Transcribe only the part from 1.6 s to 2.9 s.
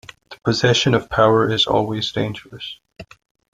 always dangerous.